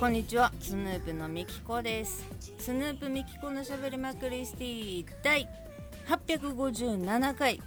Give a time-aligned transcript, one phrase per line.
[0.00, 2.26] こんにちはスヌープのみきこです。
[2.58, 5.46] スヌープみきこのしゃべりまくりスティ第
[6.08, 7.60] 857回。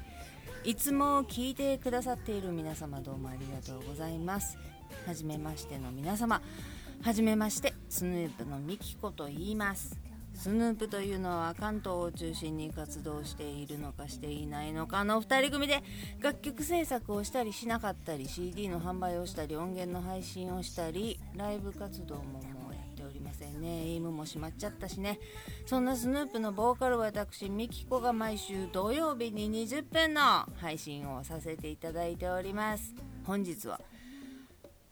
[0.64, 4.58] いつも聞いてくださっている皆様どうもありがとうございます。
[5.06, 6.42] はじめましての皆様。
[7.04, 9.96] はじめましてスヌープのみきこと言います。
[10.34, 15.84] スヌープというのは関東を中心に活動しているのかしていないのかの2人組で
[16.20, 23.88] 楽曲制作をしたりしなかったり CD の販売をしたり音源の配信をしたりライブ活動ももうやっておりませんね。
[23.88, 25.20] イムも閉まっちゃったしね。
[25.66, 32.94] そんなスヌープのボーカル私ミキコが毎週土曜日に20分の配信をさせていただいております。
[33.26, 33.80] 本日は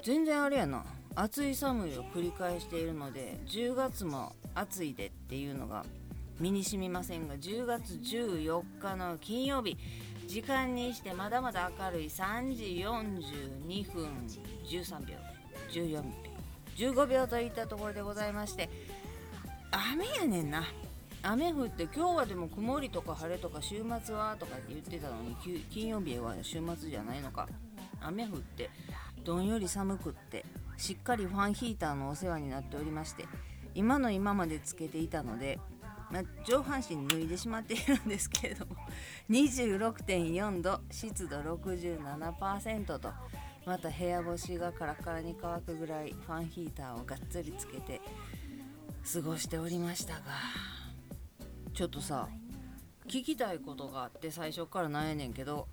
[0.03, 0.83] 全然あれやな。
[1.13, 5.85] 暑い寒いを繰り返しているので10月も暑いでっていうのが
[6.39, 9.77] 身に染みませんが10月14日の金曜日
[10.27, 14.07] 時間にしてまだまだ明るい3時42分
[14.65, 15.15] 13秒
[15.69, 16.30] 14秒。
[16.77, 18.69] 15秒といったところでございまして
[19.71, 20.63] 雨やねんな。
[21.23, 25.35] 雨降って今日はでも曇りとか晴れとか週末はとかって言ってたのに
[25.69, 27.47] 金曜日は週末じゃないのか。
[28.01, 28.69] 雨降って
[29.23, 30.45] どんより寒くって
[30.77, 33.25] しっかりファンヒーターのお世話になっておりまして
[33.75, 35.59] 今の今までつけていたので、
[36.09, 38.75] ま、上半身脱いでしまっているんですけれども
[39.29, 43.11] 26.4度湿度67%と
[43.65, 48.01] また部屋干しがカラカラに乾くぐらいファンヒーターをがっつりつけて
[49.13, 50.21] 過ごしておりましたが
[51.73, 52.27] ちょっとさ
[53.07, 55.67] 聞きたいことがあって最初からなんやねんけど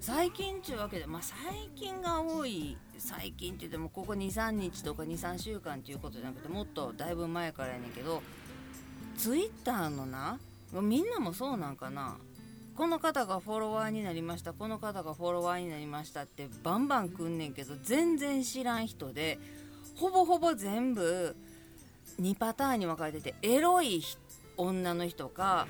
[0.00, 1.36] 最近ちゅうわけでまあ最
[1.74, 8.22] 近が多い最近って言ってもここ23日とか23週間っていうことじゃなくてもっとだいぶ前からやねんけど
[9.16, 10.38] ツイッターのな
[10.72, 12.16] みんなもそうなんかな
[12.76, 19.38] この方がフォロワーになりましたこの方がフォロワーになりましたってバンバンくんねんけど全然知らん人で
[19.96, 21.36] ほぼほぼ全部
[22.20, 24.02] 2パターンに分かれててエロい
[24.56, 25.66] 女の人か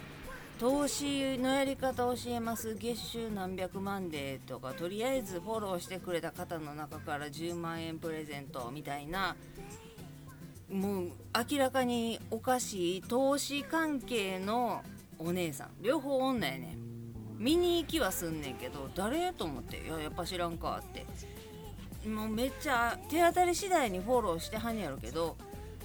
[0.59, 9.37] 投資のやり方を教えます月収何百万でとかとりあえずフォローしてくれた方の中から10万円プレゼントみたいな
[10.71, 11.11] もう
[11.51, 14.83] 明らかにおかしい投資関係の
[15.19, 15.71] お姉さん。
[15.81, 16.84] 両方女やねん。
[17.45, 21.05] 見に行きはすんねんけど誰と思っていややっぱ知らんかって。
[22.09, 25.37] もうめっちゃ手当たり次第にフォローしてはんやろけど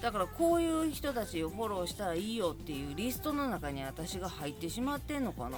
[0.02, 5.58] だからこういう人たちをフォローしたらいいよっていうリストの中に私が入ってしまってんのかな。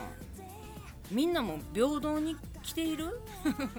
[1.11, 3.21] みんなも平等に来ている？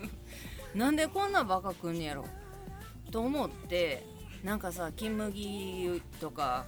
[0.75, 2.25] なんでこんなバカくんねやろ？
[3.13, 4.05] と思って
[4.43, 6.67] なんかさ金麦とか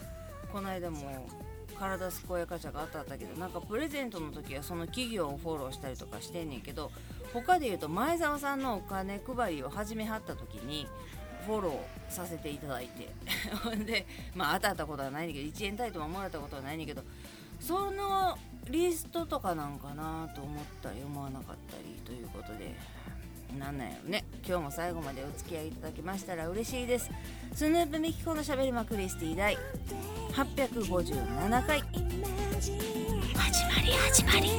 [0.53, 1.29] この間も
[1.75, 6.91] 体健やかちゃが当たったけどなんかプレゼントの時はその企業をフォローしたりとかしてんねんけど
[7.33, 10.87] 他で言うと前澤さんのお金配りを始めはった時に
[11.47, 13.13] フォローさせていただいて。
[13.85, 17.03] でまあ当たったことはないんだけど1円タイトももらったことはないんだけど
[17.61, 18.39] その
[18.71, 22.75] リストとかなんかなと思ったり思わなかったりということで。
[23.59, 24.25] なんなんやろね。
[24.47, 27.11] 今日も最後までお付き合いいただきましたら嬉しいです。
[27.55, 29.57] スヌープミキコのしゃべりまクリスティ第
[30.33, 31.81] 857回。
[31.81, 32.79] 始ま
[33.83, 34.51] り始まり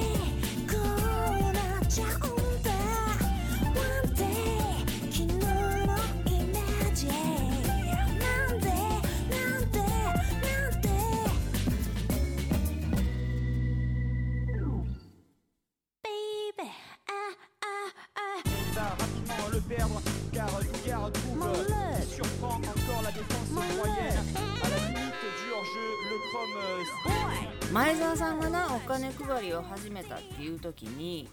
[27.71, 31.27] 前澤さんがなお金配りを始めたっていう時に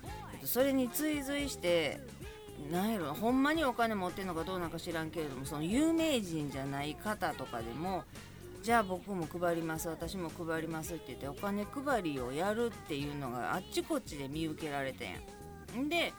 [0.45, 2.01] それに追随して
[2.71, 8.03] 何やろほんまにお金持ってんのかどうなんか知らんけれどもその有名人じゃない方とかでも
[8.63, 15.09] じゃあ僕も配ります私も配りますって言ってお金配りをやるっていうのがあっちこっちで見受けられて
[15.77, 15.89] ん。
[15.89, 16.13] で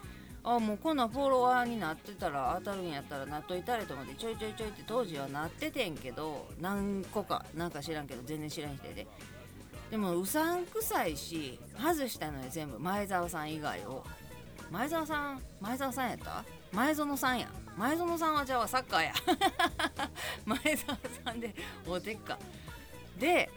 [0.45, 9.07] あもうこんなフォロワーになってたら当たるんやったらなっといたれと思ってちょいちょいちょいって当時はなっててんけど何個かなんか知らんけど全然知らん人で。
[9.91, 12.79] でもうさんくさいし外したのよ全部。
[12.79, 14.03] 前澤さん以外を。
[14.71, 16.43] 前澤さん前澤さんやった？
[16.71, 17.47] 前園さんや。
[17.77, 19.13] 前園さんはじゃあサッカーや。
[20.45, 21.53] 前澤さんで
[21.87, 22.37] おてっか。
[23.19, 23.49] で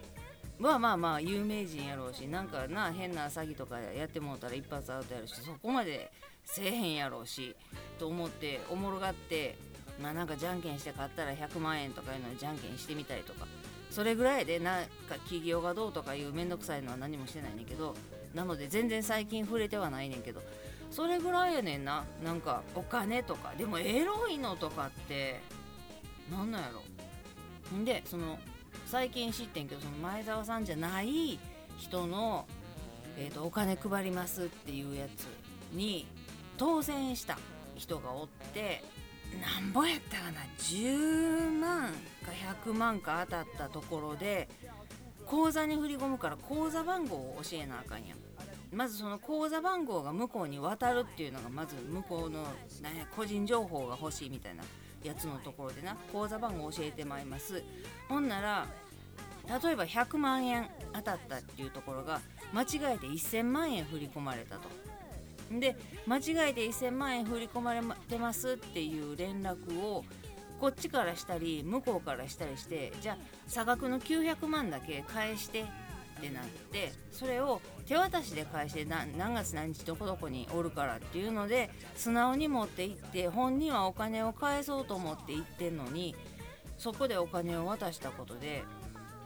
[0.59, 6.11] まあまあまあ有名人やろうしなんかな変な詐欺とかやってもうたら一発アウトやるしそこまで
[6.47, 7.55] せえへんやろうし
[7.99, 9.59] と思っておもろがって
[10.03, 13.47] まあなんかじゃんけんして買ったら100万円とかいうのにじゃんけんしてみたりとか
[13.91, 17.95] それぐらいでなんか企業がどうとかいう面倒くさいのは何もしてないねんけど
[18.35, 20.41] なので全然最近触れてはないねんけど
[20.91, 22.05] それぐらいやねんな。
[22.25, 25.41] なんかお金とかでもエロいのとかって
[26.31, 27.77] なんなんやろ。
[27.77, 28.39] んでその
[28.87, 31.39] 最近知ってんけどその前澤さんじゃない
[31.79, 32.47] 人の、
[33.19, 35.27] えーと、お金配りますっていうやつ
[35.77, 36.07] に
[36.57, 37.39] 当選した
[37.75, 38.83] 人がおって
[39.41, 41.91] なんぼやったかな10万
[42.25, 42.33] か
[42.65, 44.49] 100万か当たったところで
[45.27, 48.19] 口座に振り込むから口座番号を教えなあかんやん。
[48.73, 54.65] まずその口座番号が向こうに渡るっていうのがまず向こうの、ね、個人情報が欲しいみたいな
[55.03, 57.63] やつのところでな口座番号教えてまいります。
[58.09, 58.67] ほんなら
[59.63, 62.21] 例えば100万円当たったっていうところが
[62.53, 64.69] 間違えて1000万円振り込まれたと。
[65.51, 65.77] で
[66.07, 70.05] 間違えて1000万円振り込まれてますっていう連絡を
[70.61, 73.17] こっちからしたり向こうからしたりしてじゃあ
[73.47, 75.65] 差額の900万だけ返して
[76.17, 86.17] ってなってそれを手渡しで返して何月何日どこどこにおるからっていうので素直に持って行って本人はお金を返そうと思って行ってんのに
[86.79, 88.65] そこでお金を渡したことで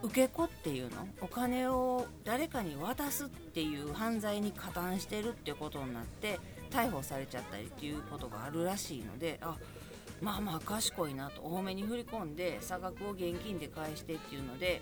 [0.02, 1.06] 受け子っていうの？
[1.20, 9.56] お金を誰かに渡すっていう犯罪に加担してるってことになって逮捕されちゃったりっていうことがあるらしいのであ
[10.22, 14.80] まあまあ賢いなと多めに振り込んで差額を現金で返してっていうので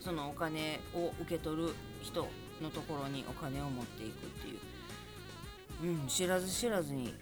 [0.00, 2.26] そのお金を受け取る人
[2.62, 7.14] のところにお金を持っていくっていう、うん、知らず知らずに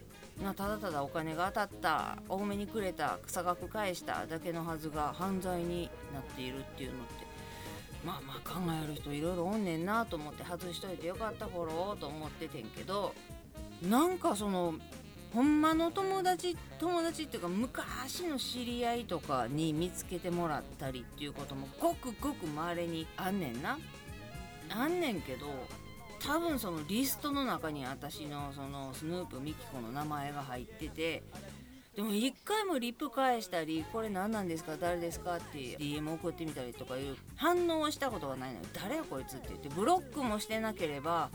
[0.42, 7.25] なただただお金が当たった多めにくれた差額返しただけのはずが犯罪になっているっていうのって
[8.06, 13.12] まあまあ考える人いろいろおんねんなと思って外しといてよかったフォローと思っててんけど
[13.82, 14.74] なんかその
[15.34, 23.76] ほんまの友達友達っていうか昔の知り合いとかに見つけてもらったりっていうこともごくごくまれにあんねんな。
[24.70, 25.46] あんねんけど
[26.20, 31.22] 多分そのリストの中に私のそのスヌープミキコの名前が入ってて
[31.96, 41.30] でも一回もリップ返したりこれ何なんですか誰ですかって DM 送ってみたりとかいう反応をしたことがないのに誰よこいつって言ってブロックもしてなければ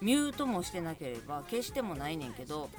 [0.00, 2.70] ミュートもしてなければ消してもないねんけど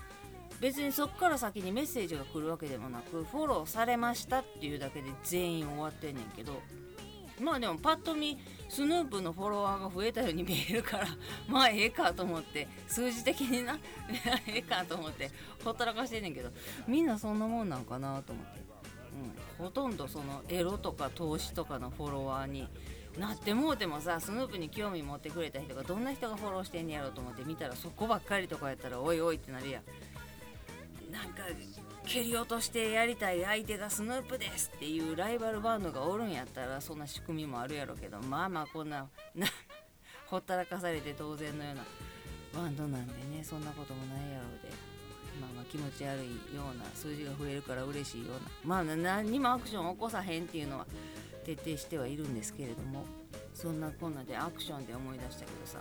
[0.59, 6.59] 別にそっから先にメッセージが来るわけでもなくフォローされましたっていうだけで全員終わってんねんけど
[7.41, 8.37] まあでもパッと見
[8.69, 11.07] スヌープのフォロワーが増えたように見えるから
[11.47, 13.77] まあええかと思って数字的にな
[14.47, 15.31] ええかと思って
[15.63, 16.49] ほったらかしてんねんけど
[16.87, 18.61] みんなそんなもんなんかなと思って、
[19.59, 22.67] うん、ほとんどそのエロとか投資とかのフォロワーに
[23.17, 29.83] なってもうてもさスヌープに興味持ってくれた人がどんな人がフォローしてんねやろうと思って見たらそこばっかりとかやったらおいおいってなるやん。
[31.11, 31.43] なんか
[32.07, 39.05] 蹴り落としてやりたい相手がスヌープですっていうライバルバンドがおるんやったらそんな仕組みもあるやろうけどまあまあこんな
[39.35, 39.47] な
[40.27, 41.83] ほったらかされて当然のような
[42.53, 44.69] バンドなんでねそんなこともないやろうで
[45.41, 50.85] まあまあ気持ち悪いような数字が増えるから嬉しいようなまあ何にもアクション起こさへんっていうのは
[51.45, 53.05] 徹底してはいるんですけれども
[53.53, 55.79] そんなこんなでアクションで思い出したけどさ。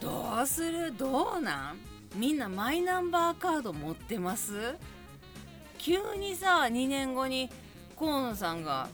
[0.00, 0.96] どうする？
[0.96, 1.78] どうなん？
[2.14, 4.76] みんなマイナンバーカード持ってます？
[5.78, 7.48] 急にさ2年後に
[7.98, 8.88] 河野さんが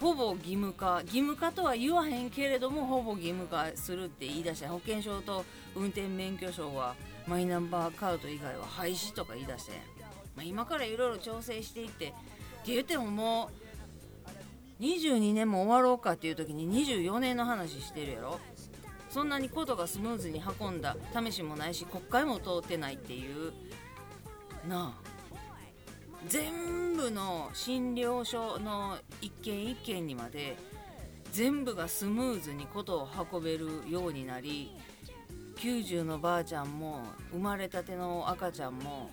[0.00, 1.00] ほぼ義務化。
[1.02, 6.94] 義務化とは言わへんけれどもほぼ義務化するって言い出した保険証と運転免許証は
[7.26, 9.72] マイナンバーカード以外は廃止とか言い出して、
[10.36, 12.14] まあ、今からいろいろ調整していってって
[12.66, 13.50] 言ってもも
[14.80, 18.40] う22年も終わろうかっていう時に24年の話してるやろ。
[19.14, 23.52] そんなにことがスムーズに運んだ試しもないし国会も通ってないっていう
[24.68, 25.08] なあ。
[26.26, 30.56] 全部の診療所の一軒一軒にまで
[31.30, 34.76] 全部がスムーズにことを運べるようになり
[35.58, 39.12] 90のばあちゃんも生まれたての赤ちゃんも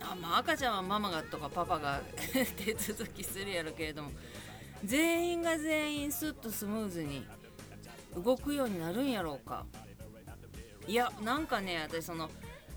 [0.00, 2.00] あまあ赤ちゃんはママがとかパパが
[2.34, 4.10] 手続きするやろけれども
[4.84, 7.24] 全員が全員スッとスムーズに
[8.14, 9.66] 動くようになるんやろうか。
[10.86, 12.30] いやなんかね私その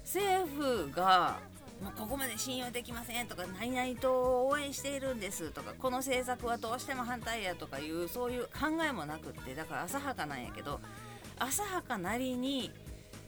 [0.04, 1.40] 政府が
[1.82, 10.80] もうここまで信用できませんとか何々と応援しているんですとかこの政策はどうしても反対やとかいうそういう考えもなくってだから浅はかなんやけど
[11.40, 12.72] 浅はかなりに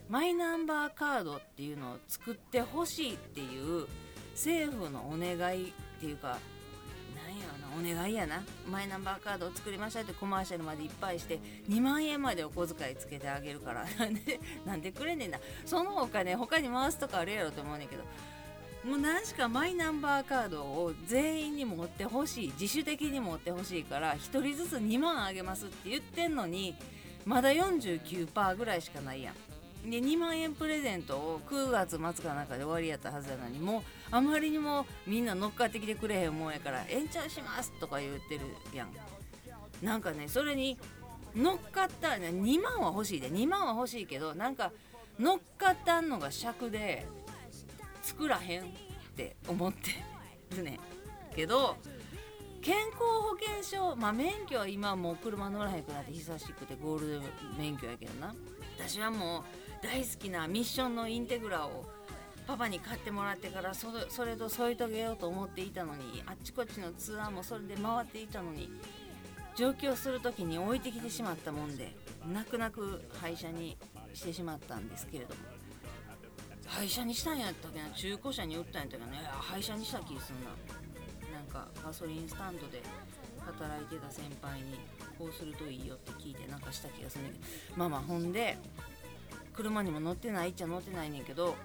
[0.07, 3.87] マイナンバーカードっていうのを作ってほしいっていう
[4.33, 6.37] 政府のお願いっていうか
[7.79, 8.43] お願いやな。
[8.69, 11.39] マイナンバーカードを作りましたってコマーシャルまでいっぱいして
[11.69, 13.85] 2万円までお小遣いつけてあげるから。
[13.99, 15.39] なんでなんでくれんねんな。
[15.65, 18.03] そのお金他に回すとかあるやろと思うねんけど。
[18.85, 26.75] もう何しかマイナンバーカードを全員に持ってほしい自主的に持ってほしいから1人ずつ2万あげますって言ってんのに
[27.25, 29.35] まだ49%ぐらいしかないやん。
[29.89, 38.41] で2万円プレゼントを9月末かなんかで終わりやったはずやのにもうあまりにもみんな乗っかってきてくれへんもんやから延長しますとか言ってる
[38.73, 38.89] やん。
[39.81, 40.77] なんかねそれに
[41.35, 43.29] 乗っかった2万は欲しいで。
[43.29, 44.71] 2万は欲しいけどなんか
[45.19, 47.05] 乗っかったんのが尺で
[48.01, 48.65] 作らへんっ
[49.15, 49.91] て思って
[50.55, 50.79] るね
[51.35, 51.77] けど
[52.61, 57.21] 健康保険証まあ免許は今もう車乗らへんくなって久しくてゴールド
[57.57, 58.33] 免許やけどな。
[58.77, 59.43] 私はもう
[59.83, 61.85] 大好きなミッションのインテグラを
[62.47, 63.91] パパに買ってもらってからそ
[64.25, 68.69] れと添い遂げようと思っていたのにあっちこっちのツアーもそれで回っていたのに
[69.55, 71.95] 上京する時に置いてきてしまったもんで
[72.31, 73.77] 泣く泣く廃車に
[74.13, 75.41] してしまったんですけれども。
[76.67, 77.89] 廃車にしたんやったっけな？
[77.91, 80.49] 中古車に売ったんやったかね廃車にした気すんな。
[81.31, 82.81] なんかガソリンスタンドで
[83.45, 84.79] 働いてた先輩に
[85.19, 87.77] こうするといいよって聞いてなんかした気がするんだけど。
[87.77, 88.57] まあまあほんで
[89.53, 91.55] 車にも乗ってないっちゃ乗ってないねんけど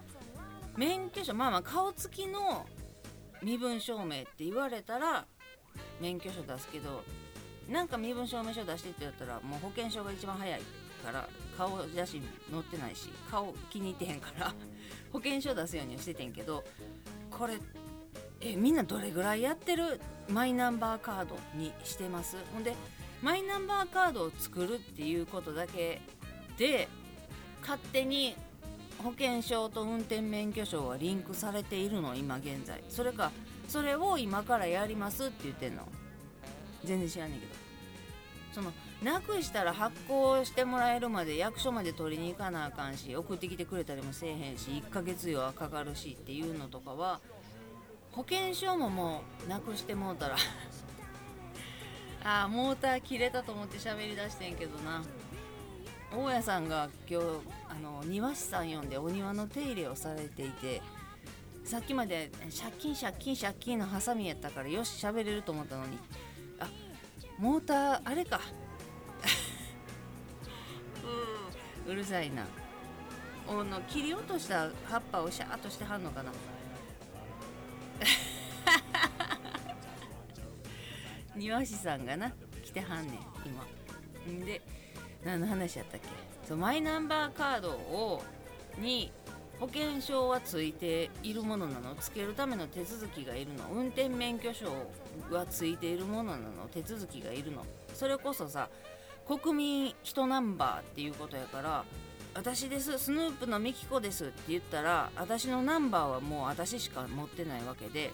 [0.77, 2.67] 免許証まあまあ顔つきの
[3.43, 5.27] 身分証明って言われたら
[6.01, 7.03] 免許証出すけど
[7.69, 10.61] なんか身分証明書出してってやったらもう保険証が一番早い
[11.05, 14.55] から顔写真載ってないし顔気に入ってへんから
[15.13, 16.65] 保険証出すようにしててんけど
[17.31, 17.59] これ
[18.41, 20.01] えみんなどれぐらいやってる？
[20.31, 22.37] マイナンバーカードにしてます。
[22.55, 22.75] ほんで
[23.23, 26.01] マイナンバーカードを作るっていうことだけ
[26.57, 26.89] で
[27.61, 28.35] 勝手に
[29.03, 32.15] 保険証と運転免許証はリンクされているの？
[32.15, 32.83] 今現在。
[32.89, 33.31] それか
[33.69, 35.87] それを今からやりますって言ってんの？
[36.85, 37.53] 全然知らんねんけど。
[38.53, 47.21] そのなくしたら発行してもらえるまで役所まで取りに行かなあかんし送ってきてくれたりもせえへんし1ヶ月よはかかるしっていうのとかは
[48.13, 50.37] 保険証ももうなくしてもうたら
[52.25, 55.03] ああモーター切れたと思って喋りだしてんけどな。
[56.13, 57.27] 大家さんが今日
[57.69, 60.83] あの庭師さん呼んでお庭の手入れをされていて
[61.65, 65.99] さっきまで借金借金借金のハサミやったからよし喋れると思ったのに
[66.59, 66.69] あ
[67.39, 68.41] モーターあれか。
[71.87, 72.47] ううるさいな。
[73.49, 76.33] おの切り落とした葉っぱをシャーっとしてはんのかな。
[81.35, 83.15] 庭師さんがな来てはんねん
[83.47, 83.65] 今。
[84.45, 84.61] で
[85.25, 86.09] 何の話やったっけ？
[86.49, 88.23] そうマイナンバーカードを
[88.79, 89.13] に
[89.59, 91.95] 保険証はついているものなの。
[91.95, 93.69] つけるための手続きがいるの。
[93.73, 94.67] 運転免許証
[95.31, 96.69] はついているものなの。
[96.73, 97.65] 手続きがいるの。
[97.93, 98.71] それこそさ
[99.27, 101.85] 国民1ナンバーっていうことやから
[102.35, 108.13] 私ですスヌープのミキコですって言ったら私のナンバーはもう私しか持ってないわけで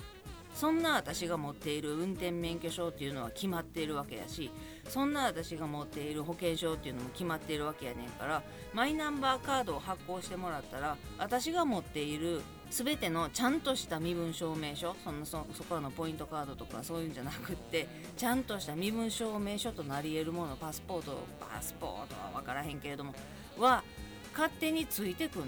[0.56, 4.50] そんな私が持っている運転免許証っていうのは決まっているわけやし
[4.88, 17.86] そんな私が持っている保険証っていうのも決まっているわけやねんからマイナンバーカードを発行してもらったら私が持っている全てのちゃんとした身分証明書そのそそこらのポイントカードとかそういうんじゃなくって
[18.16, 23.14] ちゃんとした身分証明書となり得るものパスポートパスポートは分からへんけれども
[23.58, 23.84] は
[24.32, 25.46] 勝手についてくんの。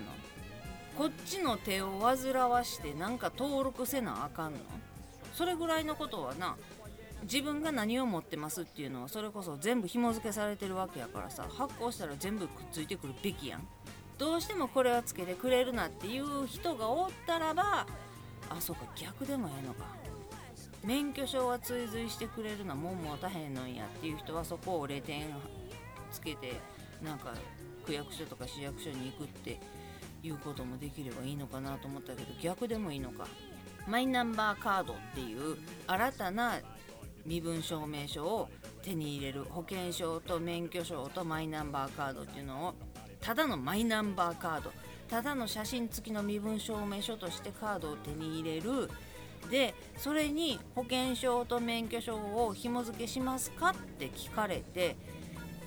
[0.98, 4.58] こっちの手を煩わしてなんか登録せなあかんの。
[5.38, 6.56] それぐらいのことはな
[7.22, 13.68] 自分が何を持ってますっていうのはそれこそ全部紐付けされてるわけやからさ発行したら全部くっついてくるべきやん。
[14.18, 17.86] どうしてもこれはつけてくれるなっていう人がおったらば
[18.50, 19.84] あそうか逆でもええのか。
[20.84, 25.26] 免許証は追随してくれるのはもう持たへんのんやっていう人はそこを0点
[26.10, 26.60] つけて
[27.00, 27.32] なんか
[27.86, 29.60] 区役所とか市役所に行くって
[30.24, 33.28] いうこともできればいいのかなと思ったけど逆でもいいのか。
[33.88, 36.60] マイナンバーカードっていう新たな
[37.24, 38.48] 身分証明書を
[38.82, 42.74] 手に入れる保険証と免許証とマイナンバーカードっていうのを
[43.20, 44.72] ただのマイナンバーカード
[45.08, 48.90] ただの写真付きの身分証明書としてカードを手に入れる
[49.50, 54.96] でそれに保険証と免許証を紐付けしますかって聞かれて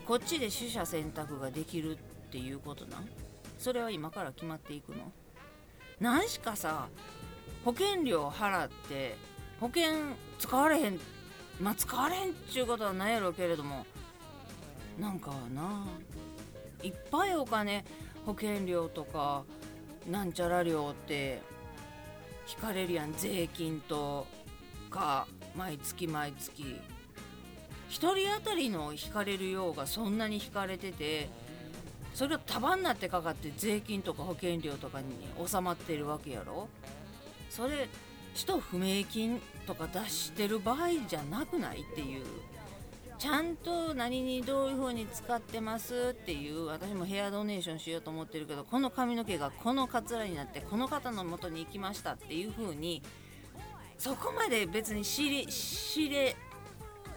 [0.06, 3.08] こっちで取捨選択ができるっていうことなん
[3.58, 5.12] それは今から決まっていくの
[6.00, 6.88] 何しかさ
[7.64, 9.16] 保険料払って
[9.60, 9.92] 保険
[10.40, 11.00] 使われへん
[11.60, 13.86] まあ使われへんっちゅうことはないやろうけれども
[15.00, 15.86] なんかな
[16.84, 17.86] いっぱいお金
[18.26, 19.44] 保険料とか
[20.10, 21.42] なんちゃら料って
[22.50, 24.26] 引かれるやん税金と
[24.90, 26.80] か毎月毎月。
[27.92, 31.30] 1人当たりの引かれるようがそんなに引かれてて
[32.14, 35.08] それが束になってかかって税金とか保険料とかに
[35.46, 36.70] 収まってるわけやろ。
[37.52, 37.90] それ
[38.34, 42.26] 使途不明金とか出してる場合じゃなくないっていう。
[43.20, 53.04] ちゃんと何にどういう風に使ってますっていう私もヘアドネーションしようと思ってるけどこの髪の毛がこのカツラになってこの方の元に行きましたっていう風に
[54.00, 56.36] そこまで別に知り知れ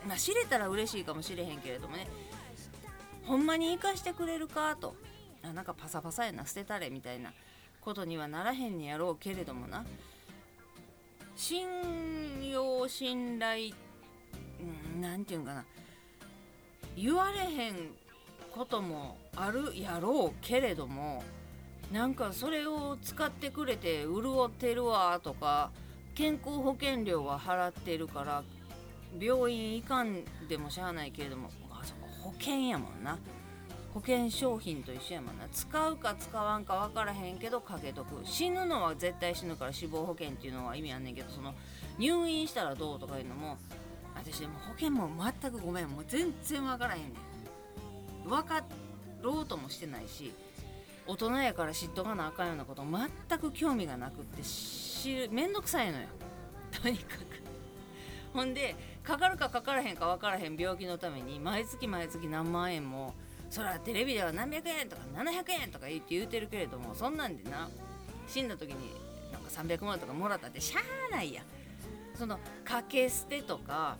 [0.06, 2.06] まあ知れたら嬉しいかもしれへんけれどもね。
[3.24, 4.94] ほんまに生かしてくれるかと。
[5.42, 7.32] あなんかパサパサやな捨てたれみたいな
[7.80, 9.86] ことにはならへんにやろうけれどもな。
[11.36, 11.66] 信
[12.50, 13.72] 用信頼
[15.00, 15.64] 何て言うんかな。
[16.96, 17.90] 言われへん
[18.52, 21.24] こともあるやろうけれども
[21.92, 25.72] なんかそれを使ってくれて潤ってるわとか
[26.14, 28.44] 健康保険料は払ってるから
[29.18, 33.18] 病院行かんでもしゃあないけれどもあそこ保険やもんな。
[33.94, 35.46] 保険商品と一緒やもんな。
[35.52, 38.20] 使うか使わんか分からへんけどかけとく。
[38.24, 41.54] 死ぬのは絶対死ぬから死亡保険っていうのは意味あんねんけどその
[41.96, 43.56] 入院したらどうとかいうのも
[44.16, 45.08] 私でも保険も
[45.40, 45.88] 全くごめん。
[45.88, 47.06] もう全然分からへんね
[48.26, 48.28] ん。
[48.28, 48.64] 分か
[49.22, 50.32] ろうともしてないし
[51.06, 52.82] 大人やから知っとかなあかんようなこと
[53.28, 56.08] 全く興味がなくって知るめんどくさいのよ。
[56.82, 57.24] とにかく。
[58.32, 58.74] ほんで
[59.04, 63.14] かかるかかからへんか分からへん病気のために毎月毎月何万円も
[63.54, 67.70] そらテレビでは何百円とか700円とか言って言うてるけれどもそんなんでな
[68.26, 68.90] 死んだ時に
[69.30, 70.80] なんか300万とかもらったってしゃ
[71.12, 71.42] あないや
[72.18, 73.96] その掛け捨てとか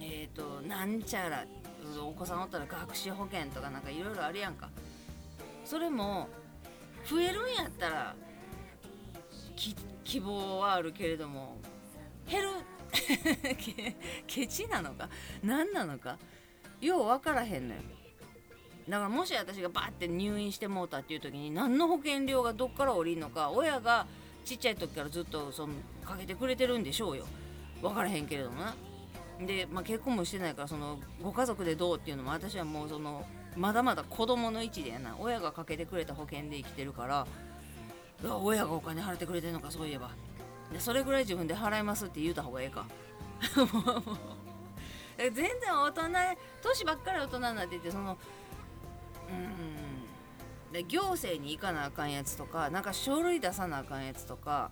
[0.00, 1.44] えっ、ー、となんちゃら
[2.04, 4.68] お子さんおったら学習保険とかなんかいろいろあるやんか
[5.64, 6.28] それも
[7.08, 8.16] 増えるんやったら
[10.02, 11.58] 希望はあるけれども
[12.28, 12.48] 減る
[14.26, 15.08] ケチなのか？
[15.44, 16.18] 何なのか？
[16.80, 17.80] よう分からへんのよ。
[18.88, 24.06] だからもし私がバーって入院してもうたっていう時に何の保険料がどっから降りるのか親が
[24.44, 27.26] ちっちゃい時からずっとそのかけてくれてるんでしょうよ。
[27.82, 28.74] 分からへんけれどもな。
[29.46, 35.16] で、まあ、結婚もしてないからそのご家族でどうっていうのも私はもうそのまだまだ子供の位置でやな。
[35.18, 37.26] 親がかけてくれた保険で生きてるから。
[38.42, 40.10] 親がお金払ってくれてるのかそういえば。
[40.72, 42.86] でそれぐらい自分で払いますって言うた方がええか。
[45.18, 46.02] 全然大人
[46.62, 48.16] 年ばっかり大人になっててその
[49.28, 54.70] うんで行政に行かなあかんやつとかなんか書類出さなあかんやつとか。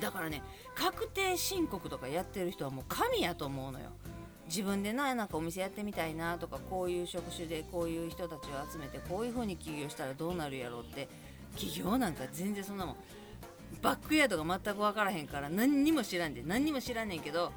[0.00, 0.42] だからね
[0.74, 3.90] 確定申告とかやってる人はもう神やと思うのよ。
[4.48, 11.08] 自分でななんかお店やってみたいなとかこういう職種でこういう人たちを集めてこういう風に起業したらどうなるやろうって。
[11.56, 12.96] 起業なんか全然そんなもん。
[13.82, 17.52] バックヤードが全く分からへんから何にも知らんで何にも知らんねんけど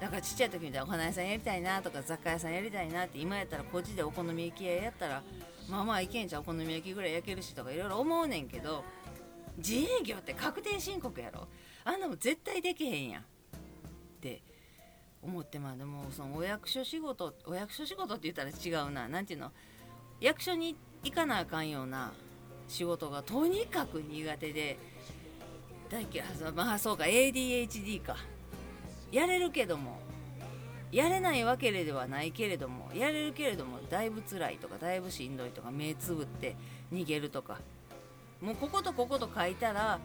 [0.00, 5.22] だからちっちゃい時みたいなお花屋さんやりたいなとか雑貨屋さんやりたいなって今やったらこっちでお好み焼き屋やったら
[5.68, 8.84] まあまあいけんちゃうお好み焼きぐらい焼けるしとかいろいろ思うねんけど
[9.56, 11.48] 自営業って確定申告やろ。
[11.84, 13.22] あんなも絶対できへんやん。
[13.22, 13.24] っ
[14.20, 14.42] て
[15.22, 19.08] 思ってまあでもそのお役所仕事お役所仕事って言ったら違うな。
[19.08, 19.52] 何ていうの？
[20.20, 22.12] 役所に行かなあかんような
[22.68, 24.78] 仕事がとにかく苦手で
[25.90, 26.26] 大嫌い。
[26.54, 28.16] まあそうか ADHD か。
[29.12, 29.98] やれるけども
[30.94, 36.56] やれないわけではないけれどもやれるけれどもだいぶ辛いとかだいぶしんどいとか目つぶって
[36.92, 37.58] 逃げるとか。
[38.44, 39.98] もうこことここと書いたら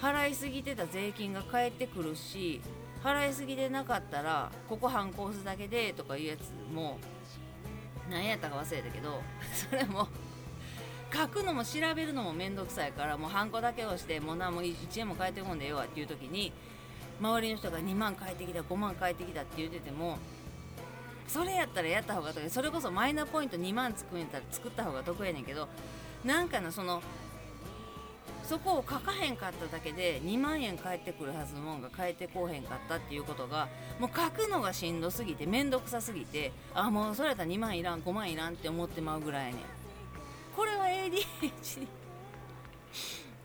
[0.00, 2.60] 払いすぎてた税金が返ってくるし
[3.02, 6.98] 払いすぎてなかったらここ反抗すだけでとかいうやつも
[8.10, 9.22] 何やったか忘れたけど
[9.70, 10.06] それも
[11.14, 16.52] 書くのも調べるのも面倒くさいからもうハンコだけをしてもう何も1円も返ってこんでええわっていう時に
[17.20, 20.18] 周りの人が2万返ってきた5万返ってきたって言ってても
[21.26, 22.50] それやったらやった方が得意。
[22.50, 25.68] それこそマイナポイント2万作んやったら作った方が得意やねんけど
[26.24, 27.02] なんかのその
[28.44, 39.58] そこを書かへんかっただけで2万円返ってくるはずのもんが返ってこうへんかったっていうことがもう書くのがしんどすぎて面倒くさすぎてあもうそれやったら2万いらん5万いらんって思ってまうぐらいね
[40.54, 41.88] これは ADHD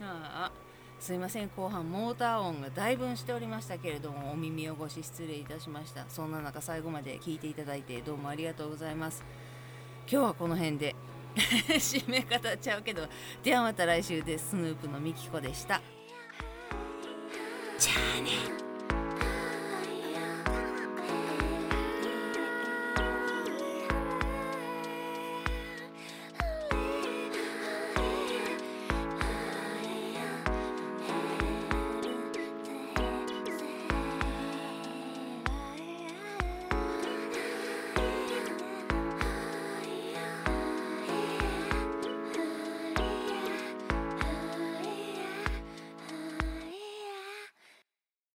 [0.00, 0.61] ああ。
[1.02, 6.04] すいません後半モーター音がだいぶしておりましたけれどもお耳汚し失礼いたしました。
[6.08, 9.24] そんな中最後まで聞いていただいてどうもありがとうございます。
[10.08, 10.94] 今日はこの辺で
[11.34, 13.08] 締め方ちゃうけど
[13.42, 14.50] ではまた来週です。
[14.50, 15.82] スヌープのみきこでした。
[17.80, 18.61] じゃあね。